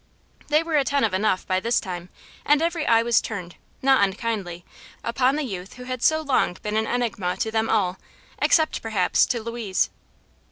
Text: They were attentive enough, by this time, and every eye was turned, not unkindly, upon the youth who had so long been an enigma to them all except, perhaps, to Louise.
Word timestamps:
They 0.47 0.63
were 0.63 0.77
attentive 0.77 1.13
enough, 1.13 1.45
by 1.45 1.59
this 1.59 1.79
time, 1.79 2.09
and 2.43 2.59
every 2.59 2.87
eye 2.87 3.03
was 3.03 3.21
turned, 3.21 3.53
not 3.83 4.03
unkindly, 4.03 4.65
upon 5.03 5.35
the 5.35 5.43
youth 5.43 5.75
who 5.75 5.83
had 5.83 6.01
so 6.01 6.21
long 6.21 6.57
been 6.63 6.75
an 6.75 6.87
enigma 6.87 7.37
to 7.37 7.51
them 7.51 7.69
all 7.69 7.99
except, 8.41 8.81
perhaps, 8.81 9.27
to 9.27 9.43
Louise. 9.43 9.91